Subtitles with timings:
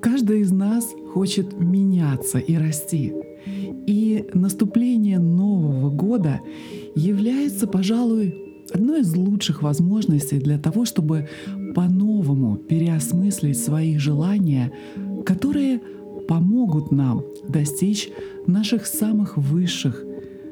[0.00, 3.12] Каждый из нас хочет меняться и расти.
[3.86, 6.40] И наступление Нового года
[6.94, 8.34] является, пожалуй,
[8.72, 11.28] одной из лучших возможностей для того, чтобы
[11.74, 14.72] по-новому переосмыслить свои желания,
[15.24, 15.80] которые
[16.28, 18.10] помогут нам достичь
[18.46, 20.04] наших самых высших,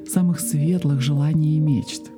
[0.07, 2.11] самых светлых желаний и мечт.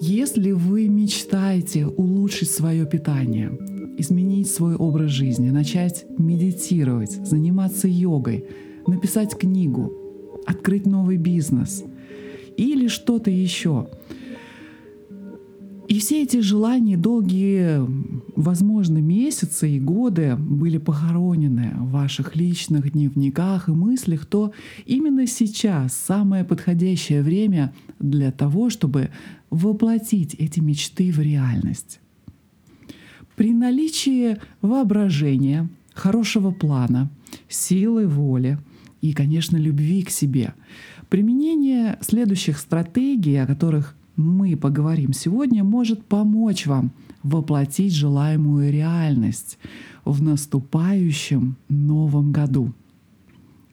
[0.00, 3.58] Если вы мечтаете улучшить свое питание,
[3.98, 8.46] изменить свой образ жизни, начать медитировать, заниматься йогой,
[8.86, 9.92] написать книгу,
[10.46, 11.84] открыть новый бизнес
[12.56, 13.88] или что-то еще.
[15.88, 17.80] И все эти желания долгие,
[18.34, 24.52] возможно, месяцы и годы были похоронены в ваших личных дневниках и мыслях, то
[24.84, 29.10] именно сейчас самое подходящее время для того, чтобы
[29.50, 32.00] воплотить эти мечты в реальность.
[33.36, 37.10] При наличии воображения, хорошего плана,
[37.48, 38.58] силы воли
[39.02, 40.54] и, конечно, любви к себе,
[41.10, 46.92] применение следующих стратегий, о которых мы поговорим сегодня, может помочь вам
[47.22, 49.58] воплотить желаемую реальность
[50.06, 52.72] в наступающем новом году.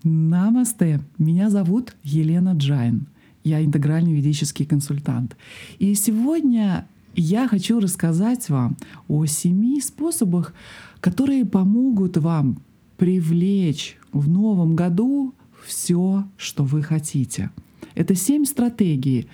[0.03, 1.00] Намасте!
[1.17, 3.08] Меня зовут Елена Джайн.
[3.45, 5.38] Я интегральный ведический консультант.
[5.80, 10.53] И сегодня я хочу рассказать вам о семи способах,
[11.00, 12.61] которые помогут вам
[12.97, 15.34] привлечь в новом году
[15.66, 17.52] все, что вы хотите.
[17.95, 19.28] Это семь стратегий,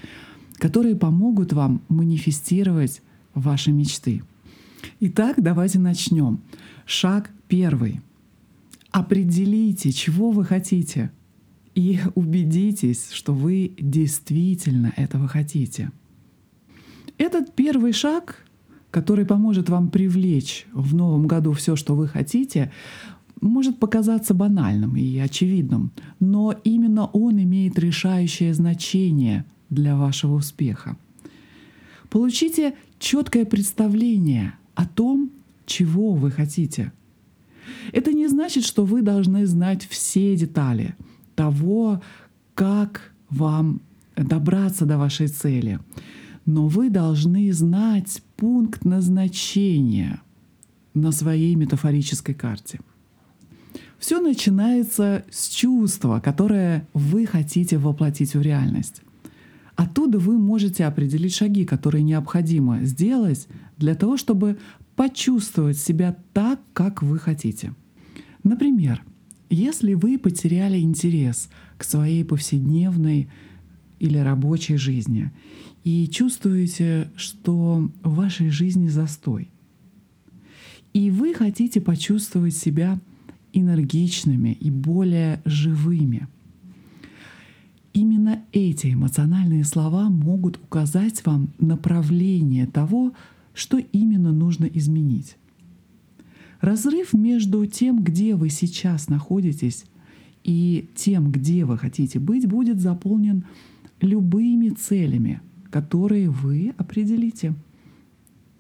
[0.56, 3.02] которые помогут вам манифестировать
[3.34, 4.24] ваши мечты.
[5.00, 6.40] Итак, давайте начнем.
[6.86, 8.02] Шаг первый.
[8.92, 11.12] Определите, чего вы хотите,
[11.76, 15.92] и убедитесь, что вы действительно этого хотите.
[17.20, 18.46] Этот первый шаг,
[18.92, 22.72] который поможет вам привлечь в новом году все, что вы хотите,
[23.42, 30.98] может показаться банальным и очевидным, но именно он имеет решающее значение для вашего успеха.
[32.10, 35.30] Получите четкое представление о том,
[35.66, 36.94] чего вы хотите.
[37.92, 40.96] Это не значит, что вы должны знать все детали
[41.36, 42.02] того,
[42.56, 43.82] как вам
[44.16, 45.80] добраться до вашей цели
[46.50, 50.20] но вы должны знать пункт назначения
[50.96, 52.80] на своей метафорической карте.
[54.00, 59.04] Все начинается с чувства, которое вы хотите воплотить в реальность.
[59.76, 64.58] Оттуда вы можете определить шаги, которые необходимо сделать для того, чтобы
[64.96, 67.76] почувствовать себя так, как вы хотите.
[68.44, 69.04] Например,
[69.52, 73.30] если вы потеряли интерес к своей повседневной
[74.00, 75.32] или рабочей жизни
[75.84, 79.50] и чувствуете, что в вашей жизни застой.
[80.94, 83.00] И вы хотите почувствовать себя
[83.54, 86.28] энергичными и более живыми.
[87.94, 93.14] Именно эти эмоциональные слова могут указать вам направление того,
[93.54, 95.36] что именно нужно изменить.
[96.62, 99.86] Разрыв между тем, где вы сейчас находитесь,
[100.44, 103.46] и тем, где вы хотите быть, будет заполнен
[104.02, 107.54] любыми целями, которые вы определите.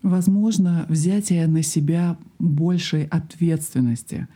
[0.01, 4.27] Возможно, взятие на себя большей ответственности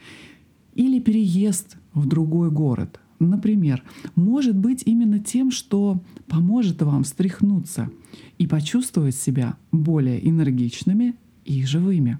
[0.76, 3.84] или переезд в другой город, например,
[4.16, 7.90] может быть именно тем, что поможет вам встряхнуться
[8.38, 11.16] и почувствовать себя более энергичными
[11.46, 12.18] и живыми.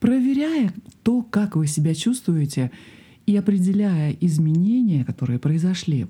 [0.00, 0.72] Проверяя
[1.02, 2.70] то, как вы себя чувствуете,
[3.26, 6.06] и определяя изменения, которые произошли,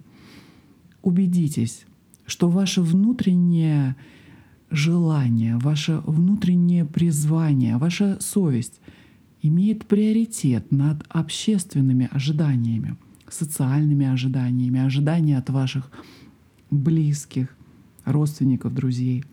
[1.04, 1.84] убедитесь,
[2.26, 3.96] что ваше внутреннее
[4.70, 8.80] желание, ваше внутреннее призвание, ваша совесть
[9.42, 12.96] имеет приоритет над общественными ожиданиями,
[13.28, 15.90] социальными ожиданиями, ожидания от ваших
[16.70, 17.54] близких,
[18.04, 19.24] родственников, друзей.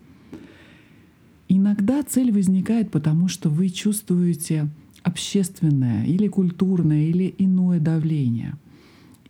[1.47, 4.69] Иногда цель возникает потому, что вы чувствуете
[5.03, 8.53] общественное или культурное или иное давление.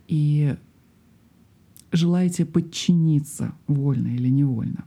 [0.08, 0.56] И
[1.92, 4.84] желаете подчиниться вольно или невольно.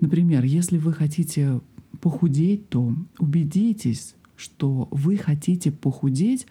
[0.00, 1.60] Например, если вы хотите
[2.00, 6.46] похудеть, то убедитесь, что вы хотите похудеть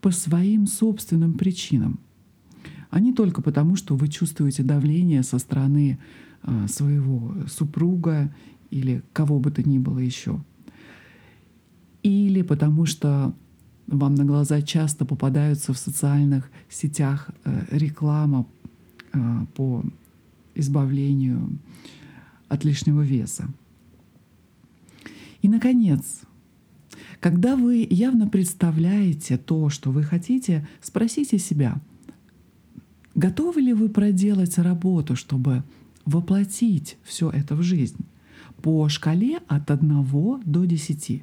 [0.00, 1.98] по своим собственным причинам,
[2.90, 5.98] а не только потому, что вы чувствуете давление со стороны
[6.42, 8.32] а, своего супруга
[8.70, 10.40] или кого бы то ни было еще.
[12.02, 13.34] Или потому что
[13.86, 18.46] вам на глаза часто попадаются в социальных сетях э, реклама
[19.54, 19.84] по
[20.54, 21.58] избавлению
[22.48, 23.48] от лишнего веса.
[25.42, 26.22] И, наконец,
[27.20, 31.80] Когда вы явно представляете то, что вы хотите, спросите себя,
[33.14, 35.64] готовы ли вы проделать работу, чтобы
[36.04, 38.04] воплотить все это в жизнь
[38.62, 41.22] по шкале от 1 до 10.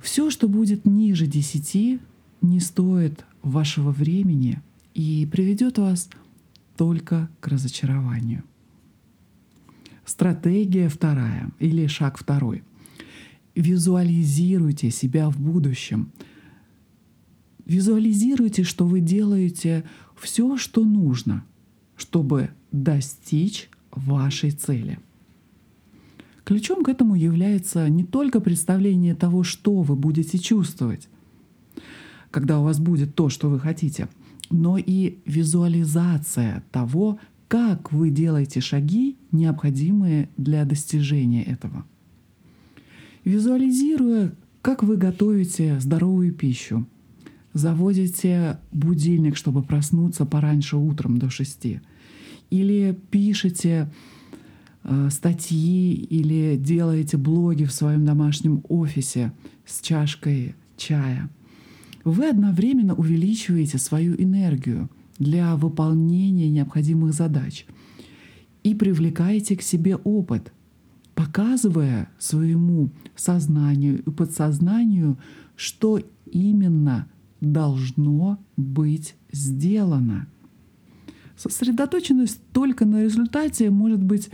[0.00, 2.00] Все, что будет ниже 10,
[2.40, 4.62] не стоит вашего времени
[5.00, 6.10] и приведет вас
[6.76, 8.44] только к разочарованию.
[10.04, 12.62] Стратегия вторая или шаг второй.
[13.54, 16.12] Визуализируйте себя в будущем.
[17.64, 19.84] Визуализируйте, что вы делаете
[20.20, 21.44] все, что нужно,
[21.96, 24.98] чтобы достичь вашей цели.
[26.44, 31.08] Ключом к этому является не только представление того, что вы будете чувствовать,
[32.30, 34.08] когда у вас будет то, что вы хотите,
[34.50, 37.18] но и визуализация того,
[37.48, 41.84] как вы делаете шаги, необходимые для достижения этого.
[43.24, 44.32] Визуализируя,
[44.62, 46.86] как вы готовите здоровую пищу,
[47.52, 51.80] заводите будильник, чтобы проснуться пораньше утром до шести,
[52.50, 53.92] или пишете
[54.82, 59.32] э, статьи или делаете блоги в своем домашнем офисе
[59.66, 61.30] с чашкой чая,
[62.04, 64.88] вы одновременно увеличиваете свою энергию
[65.18, 67.66] для выполнения необходимых задач
[68.62, 70.52] и привлекаете к себе опыт,
[71.14, 75.18] показывая своему сознанию и подсознанию,
[75.56, 77.06] что именно
[77.40, 80.26] должно быть сделано.
[81.36, 84.30] Сосредоточенность только на результате может быть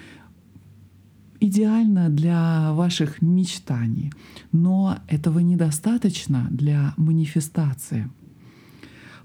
[1.41, 4.13] идеально для ваших мечтаний,
[4.53, 8.11] но этого недостаточно для манифестации.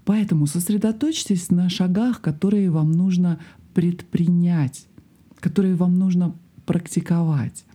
[0.06, 3.40] Поэтому сосредоточьтесь на шагах, которые вам нужно
[3.74, 4.88] предпринять,
[5.40, 6.36] которые вам нужно
[6.66, 7.66] практиковать.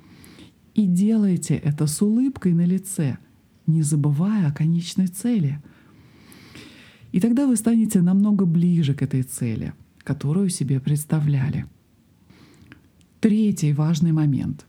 [0.74, 3.18] И делайте это с улыбкой на лице,
[3.66, 5.62] не забывая о конечной цели—
[7.16, 9.72] и тогда вы станете намного ближе к этой цели,
[10.04, 11.64] которую себе представляли.
[13.26, 14.66] Третий важный момент.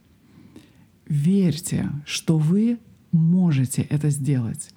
[1.06, 2.80] Верьте, что вы
[3.12, 4.70] можете это сделать.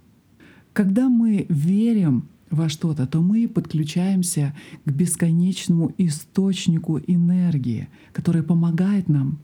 [0.71, 4.55] Когда мы верим во что-то, то мы подключаемся
[4.85, 9.39] к бесконечному источнику энергии, который помогает нам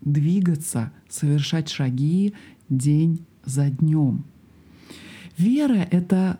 [0.00, 2.32] двигаться, совершать шаги
[2.70, 4.24] день за днем.
[5.36, 6.38] Вера— это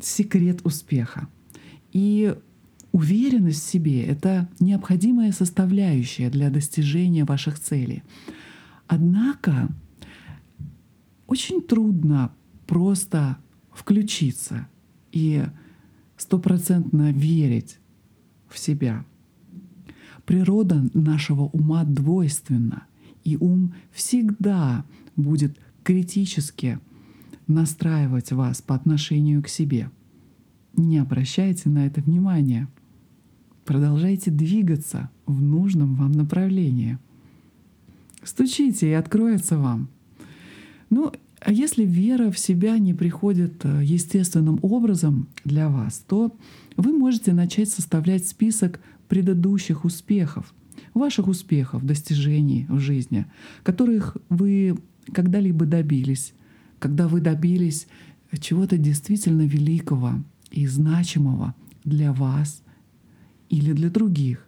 [0.00, 1.28] секрет успеха.
[1.92, 2.34] И
[2.92, 8.02] уверенность в себе— это необходимая составляющая для достижения ваших целей.
[8.86, 9.68] Однако
[11.26, 12.32] очень трудно
[12.66, 13.38] просто
[13.72, 14.66] включиться
[15.12, 15.44] и
[16.16, 17.78] стопроцентно верить
[18.48, 19.04] в себя.
[20.24, 22.84] Природа нашего ума двойственна,
[23.24, 24.84] и ум всегда
[25.16, 26.78] будет критически
[27.46, 29.90] настраивать вас по отношению к себе.
[30.76, 32.68] Не обращайте на это внимания.
[33.68, 36.96] Продолжайте двигаться в нужном вам направлении.
[38.22, 39.90] Стучите, и откроется вам.
[40.88, 46.34] Ну, а если вера в себя не приходит э, естественным образом для вас, то
[46.78, 50.54] вы можете начать составлять список предыдущих успехов,
[50.94, 53.26] ваших успехов, достижений в жизни,
[53.64, 54.78] которых вы
[55.12, 56.32] когда-либо добились,
[56.78, 57.86] когда вы добились
[58.40, 62.62] чего-то действительно великого и значимого для вас
[63.48, 64.44] или для других.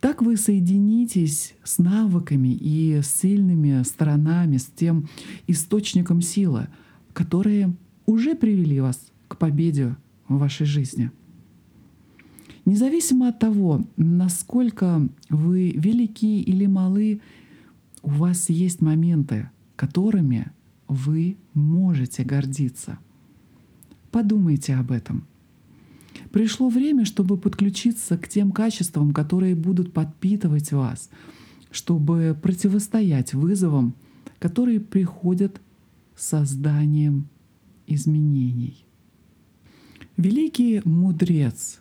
[0.00, 5.08] Так вы соединитесь с навыками и с сильными сторонами, с тем
[5.46, 6.68] источником силы,
[7.12, 9.96] которые уже привели вас к победе
[10.28, 11.10] в вашей жизни.
[12.64, 17.20] Независимо от того, насколько вы велики или малы,
[18.02, 20.52] у вас есть моменты, которыми
[20.88, 22.98] вы можете гордиться.
[24.10, 25.26] Подумайте об этом.
[26.36, 31.08] Пришло время, чтобы подключиться к тем качествам, которые будут подпитывать вас,
[31.70, 33.94] чтобы противостоять вызовам,
[34.38, 35.62] которые приходят
[36.14, 37.26] созданием
[37.86, 38.84] изменений.
[40.18, 41.80] Великий мудрец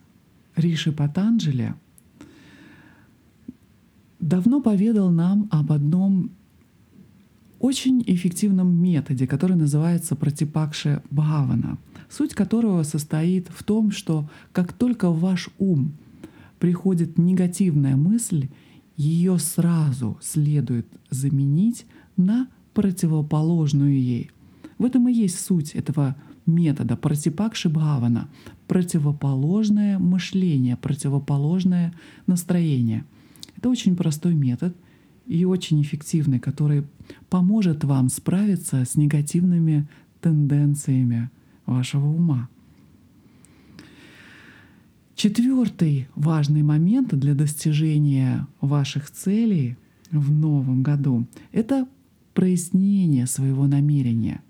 [0.56, 1.76] Риши Патанджали
[4.22, 6.32] давно поведал нам об одном
[7.60, 11.78] очень эффективном методе, который называется протипакша бхавана,
[12.10, 15.94] суть которого состоит в том, что как только в ваш ум
[16.60, 18.50] приходит негативная мысль,
[18.98, 21.86] ее сразу следует заменить
[22.18, 24.32] на противоположную ей.
[24.78, 28.30] В этом и есть суть этого метода протипакши бхавана,
[28.68, 31.94] противоположное мышление, противоположное
[32.28, 33.06] настроение.
[33.58, 34.76] Это очень простой метод,
[35.28, 36.84] и очень эффективный, который
[37.30, 39.88] поможет вам справиться с негативными
[40.22, 41.30] тенденциями
[41.66, 42.50] вашего ума.
[45.16, 49.78] Четвертый важный момент для достижения ваших целей
[50.12, 51.88] в новом году— это
[52.34, 54.42] прояснение своего намерения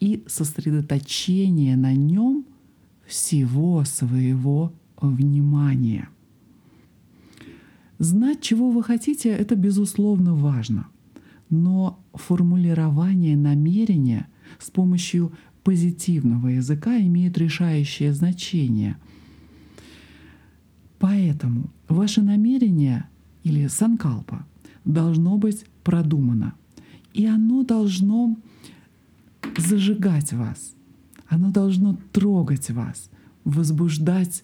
[0.00, 2.44] и сосредоточение на нем
[3.06, 6.08] всего своего внимания.
[8.02, 10.88] Знать, чего вы хотите, это безусловно важно.
[11.50, 14.26] Но формулирование намерения
[14.58, 15.30] с помощью
[15.62, 18.96] позитивного языка имеет решающее значение.
[20.98, 23.08] Поэтому ваше намерение
[23.44, 24.46] или санкалпа
[24.84, 26.54] должно быть продумано.
[27.14, 28.36] И оно должно
[29.56, 30.74] зажигать вас.
[31.28, 33.10] Оно должно трогать вас,
[33.44, 34.42] возбуждать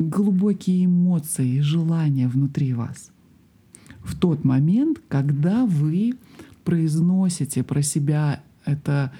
[0.00, 3.10] глубокие эмоции и желания внутри вас.
[4.02, 6.14] В тот момент, когда вы
[6.64, 9.12] произносите про себя это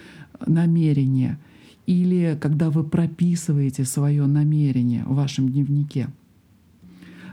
[0.46, 1.38] намерение
[1.86, 6.08] или когда вы прописываете свое намерение в вашем дневнике.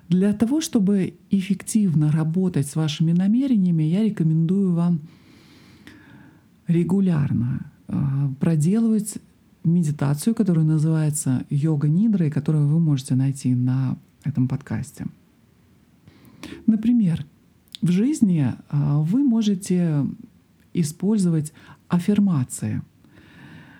[0.10, 5.00] Для того, чтобы эффективно работать с вашими намерениями, я рекомендую вам
[6.68, 7.96] регулярно э,
[8.39, 9.18] проделывать
[9.67, 15.05] медитацию, которая называется йога нидра, и которую вы можете найти на этом подкасте.
[16.65, 17.25] Например,
[17.81, 20.05] в жизни э, вы можете
[20.74, 21.53] использовать
[21.88, 22.81] аффирмации.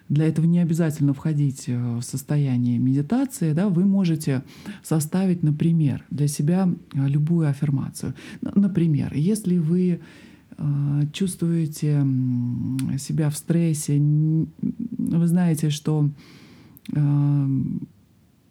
[0.10, 3.54] Для этого не обязательно входить э, в состояние медитации.
[3.54, 3.70] Да?
[3.70, 4.44] Вы можете
[4.84, 8.14] составить, например, для себя любую аффирмацию.
[8.42, 10.00] Например, если вы
[10.60, 12.04] Э, чувствуете
[12.98, 14.00] себя в стрессе,
[15.08, 16.10] вы знаете, что
[16.94, 17.48] э,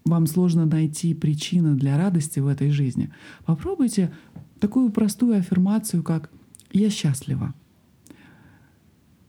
[0.05, 3.11] вам сложно найти причины для радости в этой жизни,
[3.45, 4.13] попробуйте
[4.61, 6.31] такую простую аффирмацию, как
[6.73, 7.55] «Я счастлива».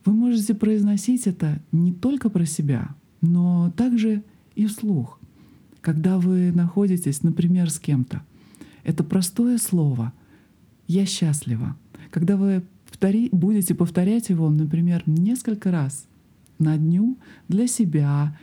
[0.04, 4.22] Вы можете произносить это не только про себя, но также
[4.54, 5.20] и вслух,
[5.80, 8.22] когда вы находитесь, например, с кем-то.
[8.84, 10.12] Это простое слово
[10.86, 11.76] «Я счастлива»
[12.10, 16.07] Когда вы повтори, будете повторять его, например, несколько раз
[16.58, 18.38] на дню для себя,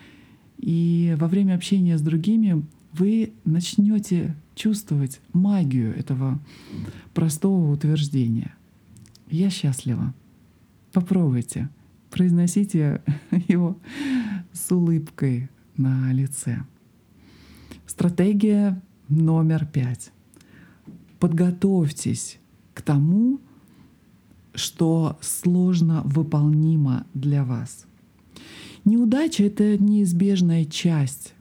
[0.58, 6.40] и во время общения с другими вы начнете чувствовать магию этого
[7.14, 8.56] простого утверждения.
[9.30, 10.14] Я счастлива.
[10.94, 11.70] Попробуйте.
[12.10, 13.02] Произносите
[13.48, 13.78] его
[14.54, 16.64] с улыбкой на лице.
[17.86, 20.12] Стратегия номер пять.
[21.20, 22.40] Подготовьтесь
[22.74, 23.42] к тому,
[24.54, 27.86] что сложно выполнимо для вас.
[28.86, 31.34] Неудача— это неизбежная часть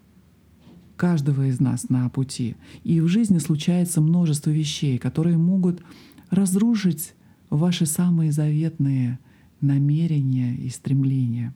[0.97, 2.57] каждого из нас на пути.
[2.85, 5.83] И в жизни случается множество вещей, которые могут
[6.31, 7.13] разрушить
[7.51, 9.19] ваши самые заветные
[9.61, 11.55] намерения и стремления.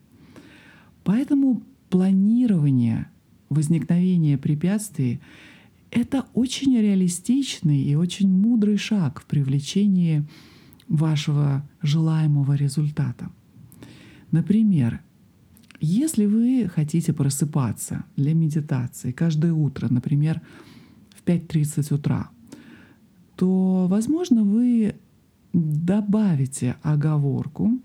[1.04, 3.08] Поэтому планирование
[3.48, 5.20] возникновения препятствий—
[5.90, 10.26] это очень реалистичный и очень мудрый шаг в привлечении
[10.86, 13.30] вашего желаемого результата.
[14.30, 15.00] Например,
[15.80, 20.40] если вы хотите просыпаться для медитации каждое утро, например,
[21.10, 22.30] в 5.30 утра,
[23.36, 24.96] то, возможно, вы
[25.52, 27.78] добавите оговорку,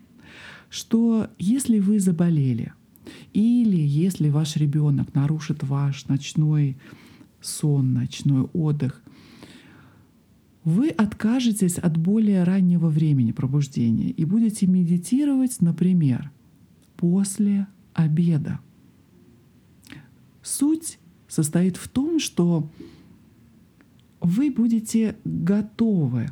[0.69, 2.73] что если вы заболели
[3.33, 6.77] или если ваш ребенок нарушит ваш ночной
[7.41, 9.03] сон, ночной отдых,
[10.63, 16.31] вы откажетесь от более раннего времени пробуждения и будете медитировать, например,
[16.95, 18.59] после обеда.
[20.41, 22.69] Суть состоит в том, что
[24.21, 26.29] вы будете готовы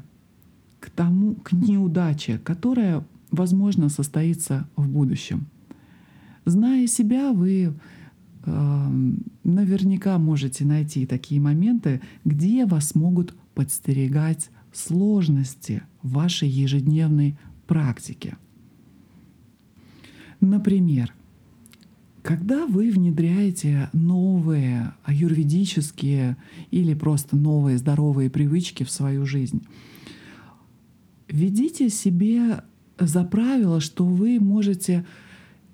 [0.79, 5.47] к тому, к неудаче, которая, возможно, состоится в будущем.
[6.45, 7.73] Зная себя, вы
[8.45, 8.89] э,
[9.43, 17.37] наверняка можете найти такие моменты, где вас могут подстерегать сложности в вашей ежедневной
[17.67, 18.37] практике.
[20.39, 21.13] Например,
[22.21, 26.37] когда вы внедряете новые аюрведические
[26.69, 29.63] или просто новые здоровые привычки в свою жизнь,
[31.27, 32.63] введите себе
[32.99, 35.05] за правило, что вы можете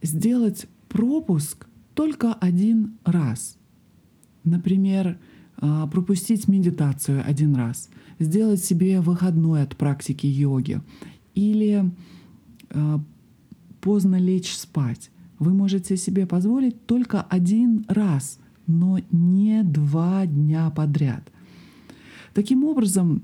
[0.02, 3.58] сделать пропуск только один раз.
[4.44, 5.20] Например,
[5.58, 7.90] а, пропустить медитацию один раз,
[8.20, 10.82] сделать себе выходной от практики йоги
[11.36, 11.92] или
[12.70, 13.02] а,
[13.82, 15.12] поздно лечь спать.
[15.40, 21.32] Вы можете себе позволить только один раз, но не два дня подряд.
[22.34, 23.24] Таким образом,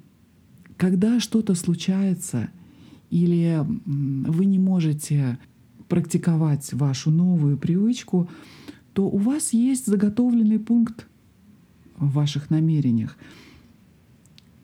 [0.78, 2.50] Когда что-то случается
[3.10, 5.38] или вы не можете
[5.88, 8.30] практиковать вашу новую привычку,
[8.94, 11.08] то у вас есть заготовленный пункт
[11.98, 13.18] в ваших намерениях,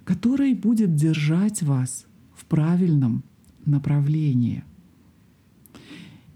[0.04, 3.24] который будет держать вас в правильном
[3.66, 4.64] направлении.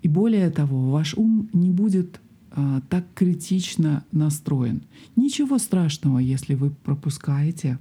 [0.04, 2.20] И более того, ваш ум не будет
[2.52, 4.84] а, так критично настроен.
[5.16, 7.80] Ничего страшного, если вы пропускаете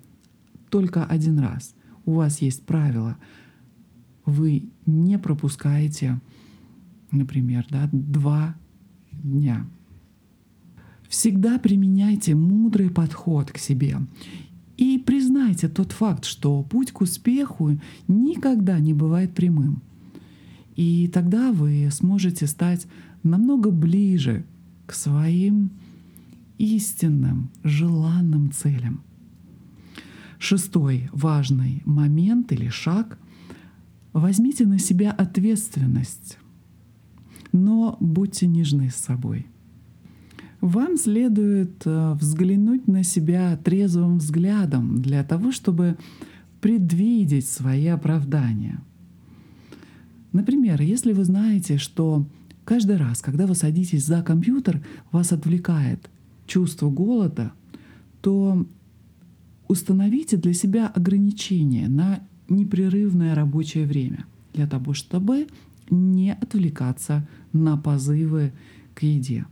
[0.70, 1.74] только один раз.
[2.06, 3.16] У вас есть правило.
[4.24, 6.20] Вы не пропускаете,
[7.10, 8.54] например, да, два
[9.12, 9.66] дня.
[11.08, 13.98] Всегда применяйте мудрый подход к себе
[14.76, 19.82] и признайте тот факт, что путь к успеху никогда не бывает прямым.
[20.82, 22.88] И тогда вы сможете стать
[23.22, 24.44] намного ближе
[24.84, 25.70] к своим
[26.58, 29.04] истинным, желанным целям.
[30.40, 33.16] Шестой важный момент или шаг—
[34.12, 36.36] возьмите на себя ответственность,
[37.52, 39.46] но будьте нежны с собой—
[40.60, 45.96] вам следует э, взглянуть на себя трезвым взглядом для того, чтобы
[46.60, 48.80] предвидеть свои оправдания.
[50.32, 52.26] Например, если вы знаете, что
[52.64, 56.10] каждый раз, когда вы садитесь за компьютер, вас отвлекает
[56.46, 57.52] чувство голода,
[58.20, 58.66] то
[59.68, 65.46] установите для себя ограничения на непрерывное рабочее время для того, чтобы
[65.90, 68.52] не отвлекаться на позывы
[68.94, 69.46] к еде.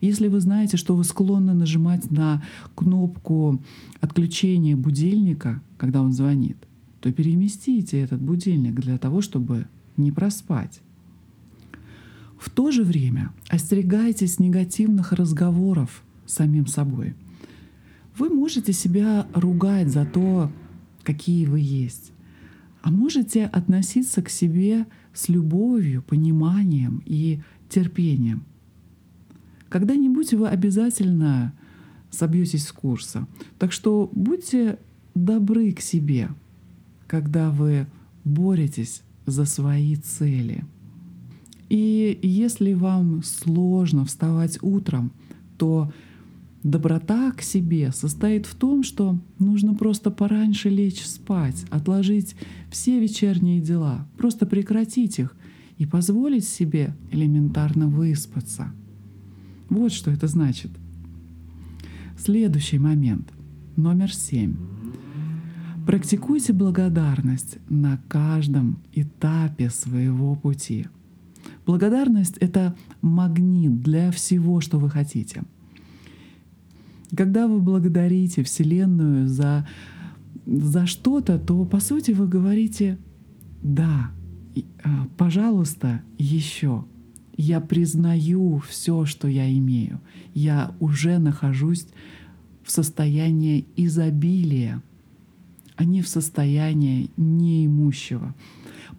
[0.00, 2.42] Если вы знаете, что вы склонны нажимать на
[2.74, 3.62] кнопку
[4.00, 6.56] отключения будильника, когда он звонит,
[7.00, 9.66] то переместите этот будильник для того, чтобы
[10.00, 10.80] не проспать.
[12.38, 17.14] В то же время остерегайтесь негативных разговоров с самим собой.
[18.16, 20.50] Вы можете себя ругать за то,
[21.02, 22.12] какие вы есть,
[22.82, 28.44] а можете относиться к себе с любовью, пониманием и терпением.
[29.68, 31.52] Когда-нибудь вы обязательно
[32.10, 33.26] собьетесь с курса.
[33.58, 34.78] Так что будьте
[35.14, 36.30] добры к себе,
[37.06, 37.86] когда вы
[38.24, 40.64] боретесь за свои цели.
[41.68, 45.12] И если вам сложно вставать утром,
[45.56, 45.92] то
[46.62, 52.34] доброта к себе состоит в том, что нужно просто пораньше лечь спать, отложить
[52.70, 55.36] все вечерние дела, просто прекратить их
[55.78, 58.72] и позволить себе элементарно выспаться—
[59.70, 60.72] вот что это значит.
[62.18, 63.32] Следующий момент,
[63.76, 64.56] номер семь.
[65.86, 70.86] Практикуйте благодарность на каждом этапе своего пути.
[71.66, 75.42] Благодарность— это магнит для всего, что вы хотите.
[77.16, 79.66] Когда вы благодарите Вселенную за,
[80.46, 82.98] за что-то, то по сути вы говорите
[83.62, 84.10] «да,
[84.84, 86.84] а, пожалуйста, еще».
[87.36, 90.00] Я признаю все, что я имею.
[90.34, 91.86] Я уже нахожусь
[92.62, 94.82] в состоянии изобилия,
[95.84, 98.34] не в состоянии неимущего.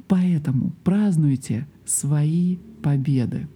[0.07, 3.47] Поэтому празднуйте свои победы.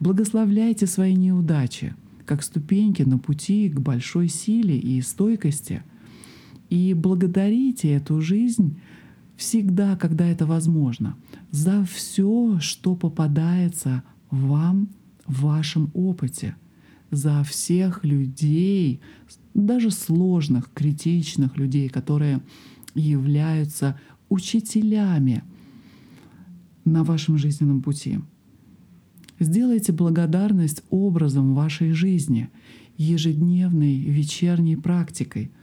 [0.00, 1.94] Благословляйте свои неудачи,
[2.26, 5.82] как ступеньки на пути к большой силе и стойкости.
[6.70, 8.78] И благодарите эту жизнь
[9.36, 11.16] всегда, когда это возможно,
[11.50, 14.88] за все, что попадается вам
[15.26, 16.56] в вашем опыте,
[17.10, 19.00] за всех людей,
[19.54, 22.40] даже сложных, критичных людей, которые
[22.94, 25.42] являются учителями
[26.84, 28.20] на вашем жизненном пути.
[29.38, 32.50] Сделайте благодарность образом вашей жизни,
[32.96, 35.50] ежедневной вечерней практикой—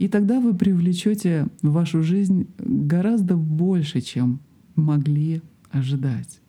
[0.00, 4.40] и тогда вы привлечете в вашу жизнь гораздо больше, чем
[4.74, 6.40] могли ожидать.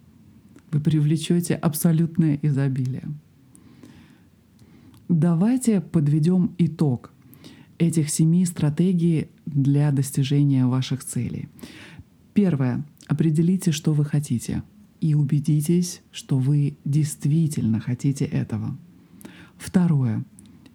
[0.71, 3.03] Вы привлечете абсолютное изобилие.
[5.12, 7.12] Давайте подведем итог
[7.80, 11.50] этих семи стратегий для достижения ваших целей.
[12.34, 12.86] Первое.
[13.08, 14.63] Определите, что вы хотите,
[15.02, 18.78] и убедитесь, что вы действительно хотите этого.
[19.58, 20.24] Второе.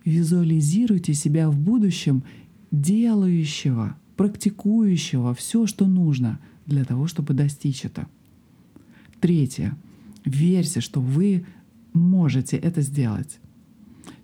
[0.05, 2.23] Визуализируйте себя в будущем
[2.71, 8.07] делающего, практикующего все, что нужно для того, чтобы достичь это.
[9.19, 9.79] Третье.
[10.27, 11.47] Верьте, что вы
[11.95, 13.41] можете это сделать.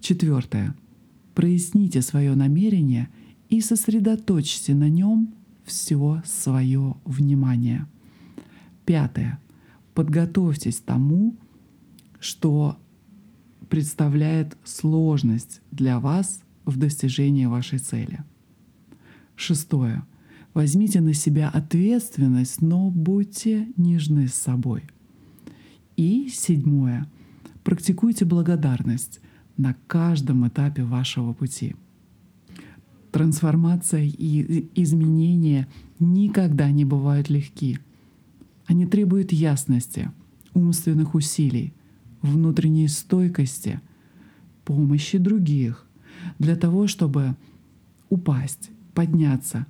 [0.02, 0.74] Четвертое.
[1.34, 3.08] Проясните свое намерение
[3.48, 5.32] и сосредоточьте на нем
[5.64, 7.86] все свое внимание.
[8.84, 9.40] Пятое.
[9.94, 11.34] Подготовьтесь тому,
[12.20, 12.76] что
[13.70, 18.22] представляет сложность для вас в достижении вашей цели–
[19.36, 20.04] Шестое.
[20.54, 24.84] Возьмите на себя ответственность, но будьте нежны с собой.
[25.96, 27.06] И седьмое.
[27.64, 29.20] Практикуйте благодарность
[29.56, 31.76] на каждом этапе вашего пути.
[33.10, 37.78] Трансформация и изменения никогда не бывают легки.
[38.66, 40.10] Они требуют ясности,
[40.54, 41.74] умственных усилий,
[42.22, 43.80] внутренней стойкости,
[44.64, 45.86] помощи других
[46.38, 47.36] для того, чтобы
[48.08, 49.66] упасть, подняться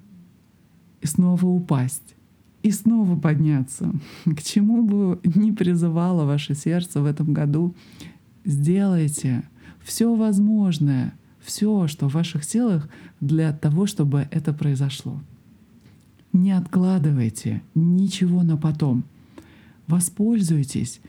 [1.00, 2.14] и снова упасть
[2.62, 3.92] и снова подняться.
[4.24, 7.74] К чему бы ни призывало ваше сердце в этом году,
[8.44, 9.42] сделайте
[9.84, 12.88] все возможное, все, что в ваших силах
[13.20, 15.20] для того, чтобы это произошло.
[16.32, 19.04] Не откладывайте ничего на потом.
[19.86, 21.00] Воспользуйтесь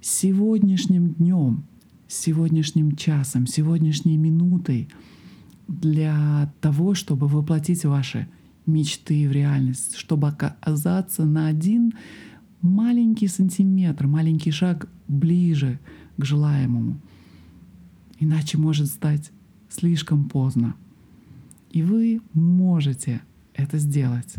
[0.00, 1.64] сегодняшним днем,
[2.06, 4.88] сегодняшним часом, сегодняшней минутой
[5.66, 8.28] для того, чтобы воплотить ваши
[8.66, 11.94] мечты в реальность, чтобы оказаться на один
[12.60, 15.78] маленький сантиметр, маленький шаг ближе
[16.16, 17.00] к желаемому.
[18.18, 19.30] Иначе может стать
[19.68, 20.74] слишком поздно.
[21.70, 23.20] И вы можете
[23.54, 24.34] это сделать.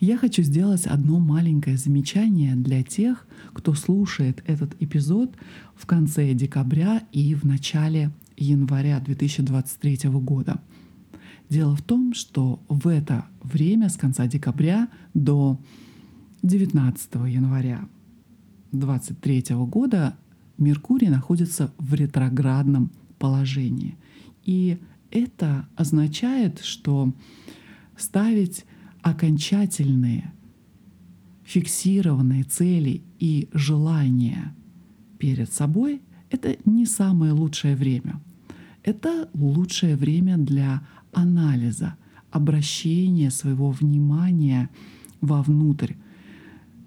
[0.00, 5.36] Я хочу сделать одно маленькое замечание для тех, кто слушает этот эпизод
[5.76, 10.60] в конце декабря и в начале января 2023 года.
[11.48, 15.60] Дело в том, что в это время с конца декабря до
[16.42, 17.86] 19 января
[18.72, 20.16] 2023 года
[20.58, 23.96] Меркурий находится в ретроградном положении.
[24.44, 24.78] И
[25.10, 27.12] это означает, что
[27.96, 28.64] ставить
[29.02, 30.32] окончательные,
[31.44, 34.54] фиксированные цели и желания
[35.18, 38.20] перед собой— это не самое лучшее время.
[38.82, 41.96] Это лучшее время для анализа,
[42.30, 44.70] обращения своего внимания
[45.20, 45.94] вовнутрь,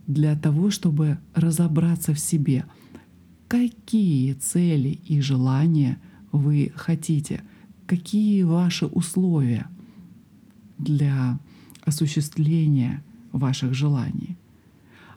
[0.08, 2.66] для того, чтобы разобраться в себе,
[3.56, 5.98] какие цели и желания
[6.34, 7.42] вы хотите,
[7.88, 9.68] какие ваши условия
[10.78, 11.40] для
[11.86, 14.36] осуществления ваших желаний.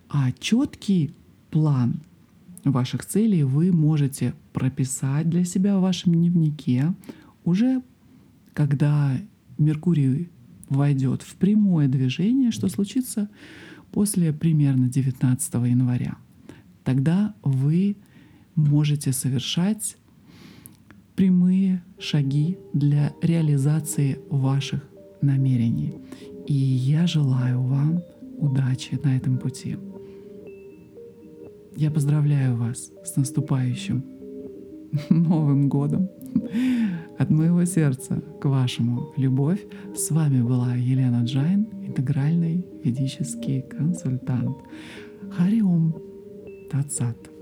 [0.08, 1.12] А четкий
[1.50, 2.00] план
[2.62, 6.94] ваших целей вы можете прописать для себя в вашем дневнике
[7.44, 7.82] уже
[8.54, 9.18] когда
[9.58, 10.28] Меркурий
[10.68, 13.28] войдет в прямое движение, что случится
[13.90, 16.16] после примерно 19 января.
[16.84, 17.96] Тогда вы
[18.58, 19.96] можете совершать
[21.14, 24.82] прямые шаги для реализации ваших
[25.22, 25.94] намерений.
[26.46, 28.02] И я желаю вам
[28.36, 29.76] удачи на этом пути.
[31.76, 34.02] Я поздравляю вас с наступающим
[35.10, 36.08] Новым годом!
[37.18, 39.60] От моего сердца к вашему любовь.
[39.94, 44.56] С вами была Елена Джайн, интегральный ведический консультант.
[45.30, 45.94] Хари Ом
[46.70, 47.37] Тат Сат.